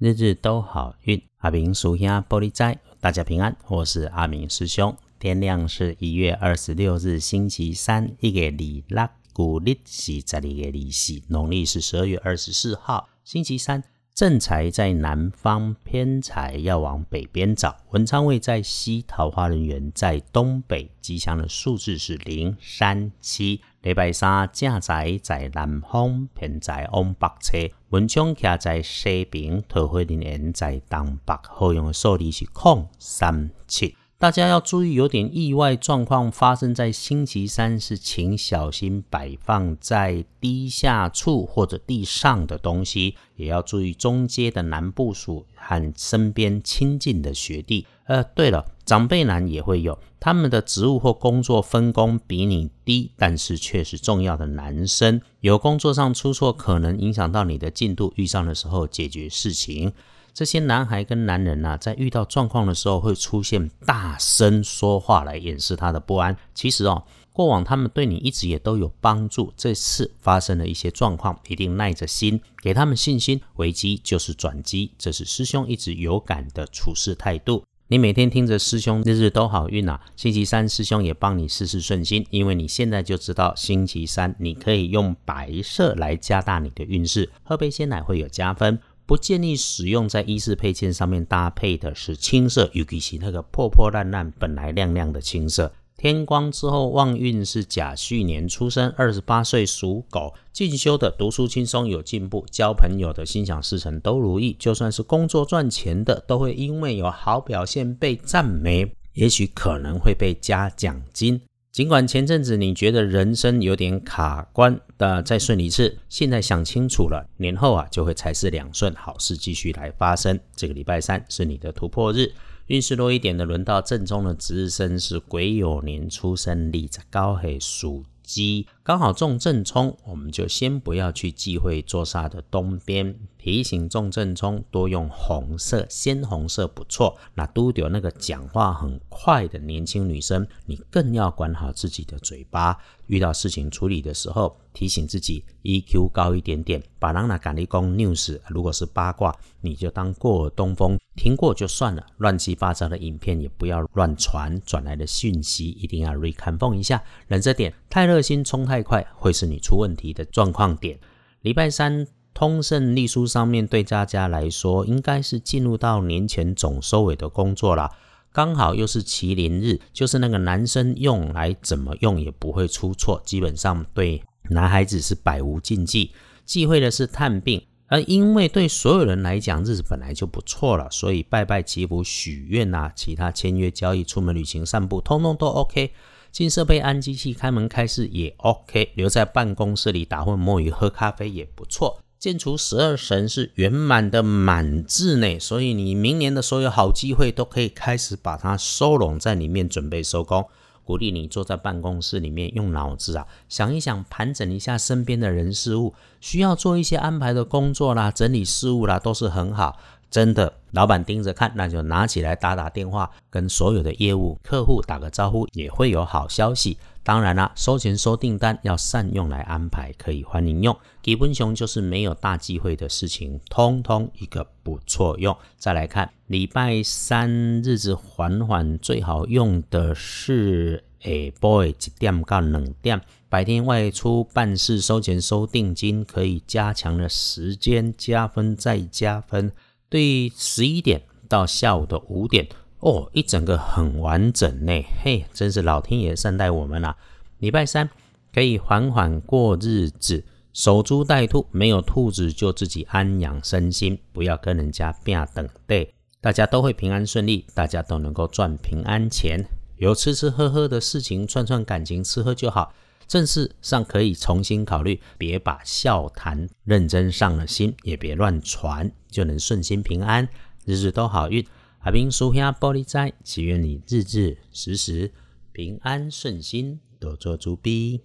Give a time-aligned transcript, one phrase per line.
[0.00, 1.20] 日日都好运。
[1.38, 3.56] 阿明属下玻璃斋，大家平安。
[3.66, 4.96] 我是阿明师兄。
[5.18, 13.82] 天亮是一月二十六日，星期三，一个礼腊，古历是十二月二四，农历是十二月二十四号，星期三。
[14.18, 17.76] 正财在南方，偏财要往北边找。
[17.90, 20.90] 文昌位在西，桃花人缘在东北。
[21.00, 23.60] 吉祥的数字是零、三、七。
[23.82, 27.72] 礼拜三正财在南方，偏财往北车。
[27.90, 31.38] 文昌卡在西边，桃花人缘在东北。
[31.44, 33.94] 好用的数字是空、三、七。
[34.20, 47.86] 大家要注意，有点意外状况发生在星期三，是请小心摆放在低下处或者地上的东西，也要注意中阶的男部属和身边亲近的学弟。
[48.06, 59.92] 呃，对了，长辈男也会有，他们的职务或工作分工比你低，但是却是重要的男生，有工作上出错，可能影响到你的进度，遇上的时候解决事情。
[60.32, 66.36] 这些男孩跟男人呐，在遇到状况的时候，会出现大声说话来掩饰他的不安。
[66.54, 69.52] 其实哦，过往他们对你一直也都有帮助。
[69.56, 73.40] 这次发生了一些状况，一定耐着心，给他们信心。
[73.56, 77.64] 危机就是转机，这是师兄一直有感的处事态度。
[77.90, 88.78] 你每天听着师兄日日都好运啊，星期三师兄也帮你事事顺心，因为你现在就知道星期三你可以用白色来加大你的运势，喝杯鲜奶会有加分。
[89.08, 95.72] 不建议使用在衣饰配件上面搭配的是青色，尤其是那个破破烂烂、本来亮亮的青色。
[95.96, 104.54] 天光之后旺运是甲戌年出生，二十八岁属狗，进修的读书轻松有进步，交朋友的心想事成都如意。
[104.58, 111.40] 就算是工作赚钱的，都会因为有好表现被赞美，也许可能会被加奖金。
[111.78, 120.40] 尽管前阵子你觉得人生有点卡关，但再顺一次，现在想清楚了，年后啊就会财势两顺，好事继续来发生。
[120.56, 122.32] 这个礼拜三是你的突破日，
[122.66, 133.14] 运势多一点的，轮到正中的值日生是癸酉年出生，立在高黑属鸡，刚好中正冲，我们就先不要去忌讳坐煞的东边。
[133.38, 137.16] 提醒重症冲多用红色，鲜红色不错。
[137.34, 142.76] 那都丢那个讲话很快的年轻女生，你更要管好自己的嘴巴。
[143.06, 146.82] 遇到事情处理的时候，提醒自己 EQ 高一点点。
[146.98, 152.04] 把人那赶力工 news，如果是八卦，你就当过耳东风，听过就算了。
[152.18, 157.72] 乱七八糟的影片也不要乱传，转来的讯息一定要 reconfirm 一下，忍着点。
[157.88, 160.98] 太热心冲太快，会是你出问题的状况点。
[161.42, 162.17] 礼拜三。
[162.38, 167.90] 通胜隶书上面对大家来说，应该是进入到年前总收尾的工作了，
[168.32, 176.12] 刚好又是麒麟日，就是那个男生用来怎么用也不会出错，基本上对男孩子是百无禁忌。
[176.44, 185.90] 忌讳的是探病，而因为对所有人来讲日子本来就不错了，所以拜拜祈福许愿呐，其他签约交易、出门旅行、散步，通通都 OK。
[186.30, 191.98] 进设备、安机器、开门开市也 OK，留在办公室里打混摸鱼、喝咖啡也不错。
[192.18, 200.44] 建除十二神是圆满的满字呢，所以你明年的所有好机会都可以开始把它收拢在里面，准备收工。
[200.84, 209.78] 鼓励你坐在办公室里面用脑子啊，想一想，盘整一下身边的人事物，需要做一些安排的工作啦，整理事务啦，都是很好。
[210.10, 216.78] 真的，老板盯着看，那就拿起来打打电话，跟所有的业务客户打个招呼，也会有好消息。
[217.02, 220.76] 当然啦，收钱收订单要善用来安排，可以欢迎用。
[221.02, 225.34] 基本熊就是没有大忌讳的事情，通通一个不错用。
[225.56, 227.30] 再来看礼拜三
[227.62, 239.50] 日子缓缓，最好用的是诶，boy 一点到两点，白天外出办事收钱收定金，可以加强了时间加分再加分。
[239.88, 242.46] 对，十一点到下午的五点，
[242.80, 246.96] 哦，一整个很完整呢，嘿，真是老天爷善待我们啦！
[247.38, 247.88] 礼拜三
[248.34, 259.42] 可以缓缓过日子，守株待兔，没有兔子就自己安养身心，不要跟人家变等对，大家都会平安顺利，大家都能够赚平安钱，
[259.76, 262.72] 有吃吃喝喝的事情，串串感情，吃喝就好。
[263.08, 270.28] 正事上可以重新考虑，别把笑谈认真上了心，也别乱传，就能顺心平安，
[270.66, 271.44] 日日都好运。
[271.78, 275.10] 海滨书香玻璃斋，祈愿你日日时时
[275.52, 278.02] 平安顺心，多做足逼。